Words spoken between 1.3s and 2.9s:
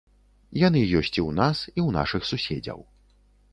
нас, і ў нашых суседзяў.